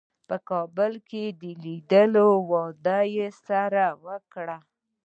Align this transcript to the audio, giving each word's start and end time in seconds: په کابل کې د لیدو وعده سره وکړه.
په 0.27 0.35
کابل 0.49 0.93
کې 1.09 1.23
د 1.41 1.43
لیدو 1.63 2.29
وعده 2.49 2.99
سره 3.45 3.83
وکړه. 4.05 4.57